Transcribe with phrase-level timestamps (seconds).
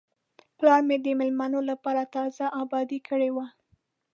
[0.57, 3.45] پلار مې د میلمنو لپاره تازه آباده کړې وه.